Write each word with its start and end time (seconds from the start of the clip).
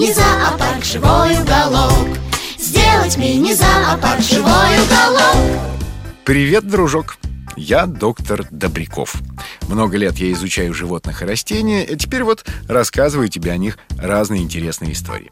мини-зоопарк 0.00 0.82
живой 0.82 1.38
уголок 1.42 2.08
Сделать 2.56 3.18
мини-зоопарк 3.18 4.22
живой 4.22 4.80
уголок 4.82 5.60
Привет, 6.24 6.66
дружок! 6.66 7.18
Я 7.54 7.84
доктор 7.84 8.46
Добряков. 8.50 9.16
Много 9.68 9.98
лет 9.98 10.16
я 10.16 10.32
изучаю 10.32 10.72
животных 10.72 11.20
и 11.20 11.26
растения, 11.26 11.84
и 11.84 11.96
теперь 11.96 12.22
вот 12.24 12.46
рассказываю 12.66 13.28
тебе 13.28 13.52
о 13.52 13.58
них 13.58 13.76
разные 13.98 14.40
интересные 14.40 14.92
истории. 14.92 15.30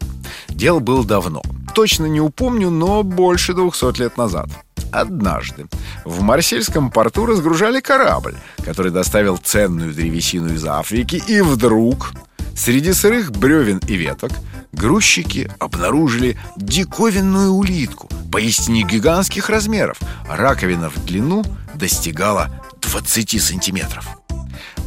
Дело 0.48 0.80
было 0.80 1.02
давно. 1.02 1.40
Точно 1.74 2.04
не 2.04 2.20
упомню, 2.20 2.68
но 2.68 3.02
больше 3.02 3.54
200 3.54 3.98
лет 4.02 4.18
назад. 4.18 4.50
Однажды 4.92 5.66
в 6.04 6.20
Марсельском 6.20 6.90
порту 6.90 7.24
разгружали 7.24 7.80
корабль, 7.80 8.34
который 8.66 8.92
доставил 8.92 9.38
ценную 9.38 9.94
древесину 9.94 10.52
из 10.52 10.64
Африки, 10.66 11.22
и 11.26 11.40
вдруг 11.40 12.12
среди 12.58 12.92
сырых 12.92 13.30
бревен 13.30 13.80
и 13.86 13.94
веток 13.94 14.32
грузчики 14.72 15.50
обнаружили 15.58 16.36
диковинную 16.56 17.52
улитку, 17.52 18.10
поистине 18.30 18.82
гигантских 18.82 19.48
размеров. 19.48 19.98
Раковина 20.28 20.90
в 20.90 21.04
длину 21.04 21.44
достигала 21.74 22.50
20 22.82 23.40
сантиметров. 23.40 24.06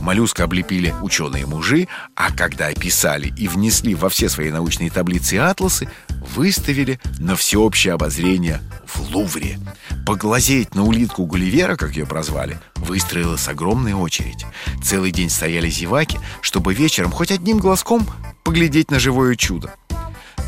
Моллюска 0.01 0.43
облепили 0.43 0.93
ученые-мужи, 1.01 1.87
а 2.15 2.31
когда 2.31 2.67
описали 2.67 3.33
и 3.37 3.47
внесли 3.47 3.95
во 3.95 4.09
все 4.09 4.29
свои 4.29 4.51
научные 4.51 4.89
таблицы 4.89 5.35
и 5.35 5.39
атласы, 5.39 5.87
выставили 6.21 6.99
на 7.19 7.35
всеобщее 7.35 7.93
обозрение 7.93 8.61
в 8.85 9.13
Лувре. 9.13 9.59
Поглазеть 10.05 10.75
на 10.75 10.83
улитку 10.83 11.25
Гулливера, 11.25 11.75
как 11.75 11.95
ее 11.95 12.05
прозвали, 12.05 12.59
выстроилась 12.75 13.47
огромная 13.47 13.95
очередь. 13.95 14.45
Целый 14.83 15.11
день 15.11 15.29
стояли 15.29 15.69
зеваки, 15.69 16.19
чтобы 16.41 16.73
вечером 16.73 17.11
хоть 17.11 17.31
одним 17.31 17.59
глазком 17.59 18.05
поглядеть 18.43 18.91
на 18.91 18.99
живое 18.99 19.35
чудо. 19.35 19.73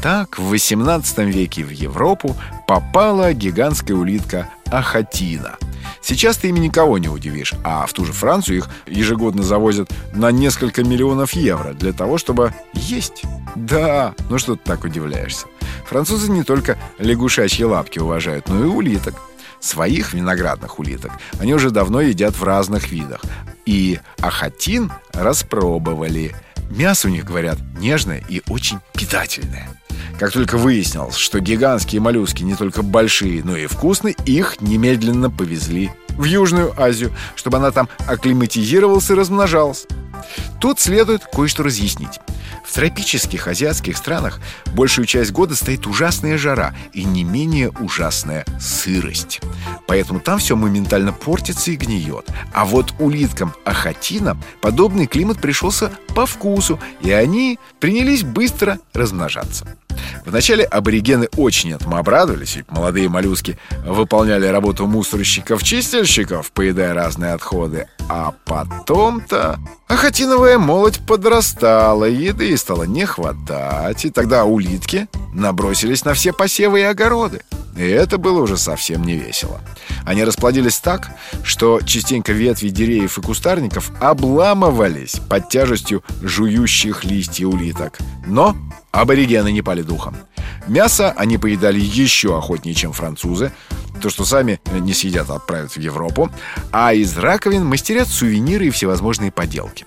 Так 0.02 0.38
в 0.38 0.50
18 0.50 1.20
веке 1.20 1.64
в 1.64 1.70
Европу 1.70 2.36
попала 2.68 3.34
гигантская 3.34 3.96
улитка 3.96 4.50
Ахатина. 4.66 5.58
Сейчас 6.02 6.36
ты 6.36 6.50
ими 6.50 6.60
никого 6.60 6.98
не 6.98 7.08
удивишь, 7.08 7.54
а 7.64 7.86
в 7.86 7.94
ту 7.94 8.04
же 8.04 8.12
Францию 8.12 8.58
их 8.58 8.70
ежегодно 8.86 9.44
завозят 9.44 9.90
на 10.14 10.32
несколько 10.32 10.84
миллионов 10.84 11.32
евро 11.32 11.74
для 11.74 11.94
того, 11.94 12.18
чтобы 12.18 12.54
есть. 12.74 13.24
Да, 13.56 14.14
ну 14.30 14.38
что 14.38 14.56
ты 14.56 14.62
так 14.66 14.84
удивляешься? 14.84 15.46
Французы 15.94 16.32
не 16.32 16.42
только 16.42 16.80
лягушачьи 16.98 17.64
лапки 17.64 18.00
уважают, 18.00 18.50
но 18.50 18.64
и 18.64 18.68
улиток. 18.68 19.14
Своих 19.60 20.16
виноградных 20.16 20.80
улиток 20.80 21.12
они 21.38 21.54
уже 21.54 21.70
давно 21.70 22.02
едят 22.02 22.36
в 22.36 22.44
разных 22.44 22.90
видах. 22.90 23.22
И 23.68 24.00
ахатин 24.20 24.92
распробовали. 25.14 26.36
Мясо 26.72 27.10
у 27.10 27.12
них, 27.12 27.26
говорят, 27.26 27.60
нежное 27.78 28.24
и 28.28 28.42
очень 28.50 28.80
питательное. 28.94 29.70
Как 30.18 30.32
только 30.32 30.58
выяснилось, 30.58 31.16
что 31.16 31.40
гигантские 31.40 32.02
моллюски 32.02 32.42
не 32.42 32.56
только 32.56 32.82
большие, 32.82 33.44
но 33.44 33.56
и 33.56 33.68
вкусные, 33.68 34.16
их 34.26 34.62
немедленно 34.62 35.30
повезли 35.30 35.92
в 36.10 36.24
Южную 36.24 36.74
Азию, 36.76 37.14
чтобы 37.36 37.58
она 37.58 37.70
там 37.70 37.88
акклиматизировалась 38.08 39.12
и 39.12 39.14
размножалась. 39.14 39.86
Тут 40.60 40.80
следует 40.80 41.22
кое-что 41.24 41.62
разъяснить. 41.62 42.20
В 42.74 42.76
тропических 42.76 43.48
азиатских 43.48 43.96
странах 43.96 44.40
большую 44.74 45.06
часть 45.06 45.32
года 45.32 45.54
стоит 45.54 45.86
ужасная 45.86 46.40
жара 46.40 46.74
и 46.92 47.04
не 47.04 47.24
менее 47.24 47.70
ужасная 47.70 48.48
сырость. 48.60 49.42
Поэтому 49.86 50.20
там 50.20 50.40
все 50.40 50.56
моментально 50.56 51.14
портится 51.14 51.70
и 51.70 51.76
гниет. 51.76 52.28
А 52.52 52.66
вот 52.66 52.96
улиткам 52.98 53.54
ахатина 53.64 54.40
подобный 54.60 55.06
климат 55.06 55.40
пришелся 55.40 55.92
по 56.16 56.26
вкусу, 56.26 56.80
и 57.02 57.12
они 57.12 57.60
принялись 57.80 58.24
быстро 58.24 58.80
размножаться. 58.92 59.68
Вначале 60.26 60.64
аборигены 60.64 61.28
очень 61.38 61.72
этому 61.72 61.98
обрадовались, 61.98 62.56
ведь 62.56 62.72
молодые 62.72 63.10
моллюски 63.10 63.58
выполняли 63.86 64.48
работу 64.48 64.86
мусорщиков-чистильщиков, 64.88 66.52
поедая 66.52 66.94
разные 66.94 67.34
отходы. 67.34 67.88
А 68.10 68.34
потом-то 68.46 69.60
ахатиновая 69.88 70.58
молоть 70.58 71.00
подрастала, 71.06 72.06
еды 72.06 72.56
стало 72.58 72.84
не 72.84 73.06
хватать, 73.06 74.06
и 74.06 74.10
тогда 74.10 74.46
улитки 74.46 75.08
набросились 75.34 76.06
на 76.06 76.14
все 76.14 76.34
посевы 76.34 76.82
и 76.82 76.84
огороды. 76.84 77.42
И 77.76 77.82
это 77.82 78.18
было 78.18 78.42
уже 78.42 78.58
совсем 78.58 79.04
не 79.04 79.16
весело. 79.16 79.60
Они 80.06 80.24
расплодились 80.24 80.80
так, 80.80 81.10
что 81.44 81.82
частенько 81.82 82.32
ветви 82.32 82.70
деревьев 82.70 83.18
и 83.18 83.22
кустарников 83.22 83.92
обламывались 84.00 85.20
под 85.30 85.50
тяжестью 85.50 86.04
жующих 86.22 87.04
листьев 87.04 87.50
улиток. 87.50 87.98
Но 88.26 88.56
аборигены 88.94 89.52
не 89.52 89.62
пали 89.62 89.82
духом. 89.82 90.16
Мясо 90.68 91.12
они 91.18 91.38
поедали 91.38 91.80
еще 91.80 92.38
охотнее, 92.38 92.74
чем 92.74 92.94
французы. 92.94 93.52
То, 94.02 94.10
что 94.10 94.24
сами 94.24 94.62
не 94.72 94.94
съедят, 94.94 95.30
отправят 95.30 95.72
в 95.72 95.80
Европу. 95.80 96.30
А 96.72 96.94
из 96.94 97.18
раковин 97.18 97.66
мастерят 97.66 98.08
сувениры 98.08 98.68
и 98.68 98.70
всевозможные 98.70 99.32
поделки. 99.32 99.86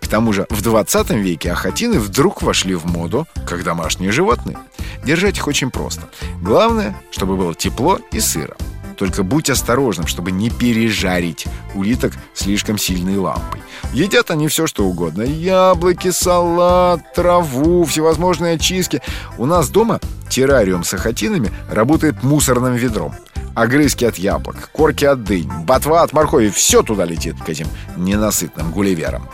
К 0.00 0.08
тому 0.08 0.32
же 0.32 0.46
в 0.50 0.62
20 0.62 1.10
веке 1.10 1.52
ахатины 1.52 1.98
вдруг 1.98 2.42
вошли 2.42 2.74
в 2.74 2.84
моду 2.84 3.26
как 3.46 3.62
домашние 3.64 4.10
животные. 4.10 4.58
Держать 5.04 5.38
их 5.38 5.46
очень 5.46 5.70
просто. 5.70 6.08
Главное, 6.42 6.96
чтобы 7.10 7.36
было 7.36 7.54
тепло 7.54 7.98
и 8.10 8.20
сыро. 8.20 8.56
Только 8.98 9.22
будь 9.22 9.48
осторожным, 9.48 10.08
чтобы 10.08 10.32
не 10.32 10.50
пережарить 10.50 11.46
улиток 11.74 12.14
слишком 12.34 12.78
сильной 12.78 13.16
лампой. 13.16 13.60
Едят 13.92 14.30
они 14.32 14.48
все, 14.48 14.66
что 14.66 14.84
угодно. 14.84 15.22
Яблоки, 15.22 16.10
салат, 16.10 17.14
траву, 17.14 17.84
всевозможные 17.84 18.56
очистки. 18.56 19.00
У 19.38 19.46
нас 19.46 19.68
дома 19.68 20.00
террариум 20.28 20.82
с 20.82 20.92
ахатинами 20.94 21.52
работает 21.70 22.24
мусорным 22.24 22.74
ведром. 22.74 23.14
Огрызки 23.54 24.04
от 24.04 24.18
яблок, 24.18 24.70
корки 24.72 25.04
от 25.04 25.24
дынь, 25.24 25.50
ботва 25.64 26.02
от 26.02 26.12
моркови 26.12 26.48
Все 26.48 26.82
туда 26.82 27.04
летит 27.04 27.34
к 27.44 27.48
этим 27.48 27.66
ненасытным 27.96 28.70
гулливерам 28.70 29.28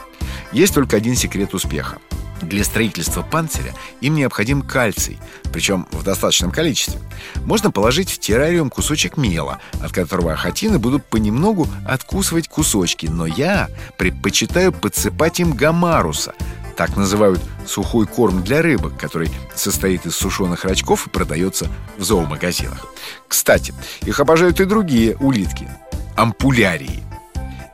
Есть 0.51 0.73
только 0.73 0.97
один 0.97 1.15
секрет 1.15 1.53
успеха 1.53 1.99
для 2.45 2.65
строительства 2.65 3.23
панциря 3.23 3.75
им 4.01 4.15
необходим 4.15 4.63
кальций, 4.63 5.19
причем 5.53 5.87
в 5.91 6.03
достаточном 6.03 6.51
количестве. 6.51 7.01
Можно 7.45 7.71
положить 7.71 8.11
в 8.11 8.19
террариум 8.19 8.71
кусочек 8.71 9.17
мела, 9.17 9.61
от 9.81 9.93
которого 9.93 10.33
ахатины 10.33 10.79
будут 10.79 11.05
понемногу 11.05 11.67
откусывать 11.87 12.49
кусочки, 12.49 13.07
но 13.07 13.27
я 13.27 13.69
предпочитаю 13.99 14.73
подсыпать 14.73 15.41
им 15.41 15.53
гамаруса, 15.53 16.35
так 16.77 16.97
называют 16.97 17.41
сухой 17.67 18.07
корм 18.07 18.43
для 18.43 18.63
рыбок, 18.63 18.99
который 18.99 19.31
состоит 19.55 20.07
из 20.07 20.17
сушеных 20.17 20.65
рачков 20.65 21.07
и 21.07 21.11
продается 21.11 21.69
в 21.99 22.03
зоомагазинах. 22.03 22.87
Кстати, 23.29 23.75
их 24.03 24.21
обожают 24.21 24.61
и 24.61 24.65
другие 24.65 25.17
улитки– 25.17 25.69
ампулярии. 26.17 27.03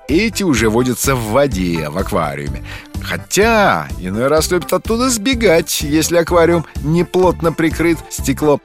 Эти 0.09 0.43
уже 0.43 0.69
водятся 0.69 1.15
в 1.15 1.31
воде, 1.31 1.89
в 1.89 1.97
аквариуме. 1.97 2.65
Хотя 3.03 3.89
иной 3.99 4.29
раз 4.29 4.51
любят 4.51 4.73
оттуда 4.73 5.09
сбегать, 5.11 5.81
если 5.81 6.17
аквариум 6.17 6.65
не 6.83 7.05
плотно 7.05 7.53
прикрыт 7.53 7.99
стеклом. 8.11 8.61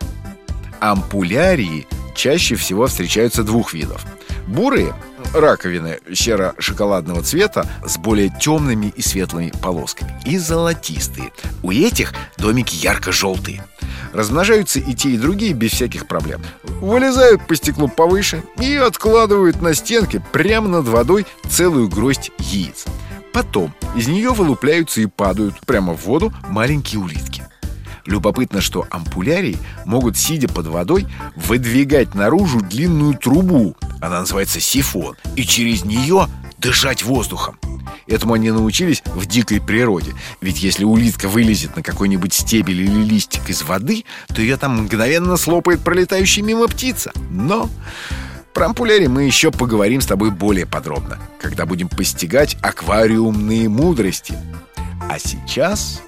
Ампулярии 0.80 1.88
чаще 2.16 2.56
всего 2.56 2.88
встречаются 2.88 3.44
двух 3.44 3.74
видов. 3.74 4.06
Бурые 4.48 4.94
раковины 5.34 6.00
серо-шоколадного 6.14 7.22
цвета 7.22 7.68
с 7.86 7.98
более 7.98 8.30
темными 8.30 8.94
и 8.96 9.02
светлыми 9.02 9.52
полосками. 9.62 10.20
И 10.26 10.38
золотистые. 10.38 11.32
У 11.64 11.72
этих 11.72 12.14
домики 12.38 12.76
ярко-желтые. 12.76 13.64
Размножаются 14.14 14.80
и 14.80 14.94
те, 14.94 15.10
и 15.10 15.18
другие 15.18 15.54
без 15.54 15.72
всяких 15.72 16.08
проблем. 16.08 16.42
Вылезают 16.64 17.46
по 17.48 17.56
стеклу 17.56 17.90
повыше 17.90 18.44
и 18.60 18.76
откладывают 18.76 19.62
на 19.62 19.74
стенке 19.74 20.24
прямо 20.32 20.68
над 20.68 20.88
водой 20.88 21.26
целую 21.50 21.90
гроздь 21.90 22.32
яиц. 22.40 22.86
Потом 23.36 23.74
из 23.98 24.08
нее 24.08 24.32
вылупляются 24.32 25.02
и 25.02 25.08
падают 25.08 25.60
прямо 25.66 25.92
в 25.92 26.06
воду 26.06 26.34
маленькие 26.48 27.02
улитки. 27.02 27.44
Любопытно, 28.06 28.62
что 28.62 28.88
ампулярии 28.90 29.58
могут, 29.84 30.16
сидя 30.16 30.48
под 30.48 30.68
водой, 30.68 31.06
выдвигать 31.36 32.16
наружу 32.16 32.62
длинную 32.62 33.18
трубу. 33.18 33.76
Она 34.00 34.22
называется 34.22 34.62
сифон. 34.62 35.18
И 35.36 35.44
через 35.44 35.84
нее 35.84 36.30
дышать 36.60 37.04
воздухом. 37.04 37.60
Этому 38.08 38.36
они 38.36 38.52
научились 38.52 39.04
в 39.06 39.26
дикой 39.26 39.60
природе. 39.60 40.14
Ведь 40.40 40.64
если 40.64 40.86
улитка 40.86 41.28
вылезет 41.28 41.76
на 41.76 41.84
какой-нибудь 41.84 42.34
стебель 42.34 42.84
или 42.84 43.04
листик 43.04 43.50
из 43.50 43.64
воды, 43.64 44.06
то 44.28 44.42
ее 44.42 44.56
там 44.56 44.84
мгновенно 44.84 45.36
слопает 45.36 45.82
пролетающая 45.82 46.42
мимо 46.42 46.70
птица. 46.70 47.12
Но 47.32 47.70
про 48.56 48.68
ампуляри 48.68 49.08
мы 49.08 49.24
еще 49.24 49.52
поговорим 49.52 50.00
с 50.00 50.06
тобой 50.06 50.32
более 50.32 50.66
подробно, 50.66 51.20
когда 51.40 51.66
будем 51.66 51.90
постигать 51.90 52.56
аквариумные 52.62 53.68
мудрости. 53.70 54.34
А 55.10 55.20
сейчас... 55.20 56.02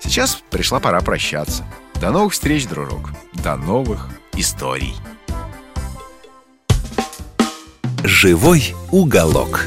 Сейчас 0.00 0.42
пришла 0.50 0.80
пора 0.80 1.00
прощаться. 1.02 1.64
До 2.00 2.10
новых 2.10 2.32
встреч, 2.32 2.66
дружок. 2.66 3.10
До 3.34 3.56
новых 3.56 4.08
историй. 4.34 4.96
«Живой 8.02 8.74
уголок». 8.90 9.66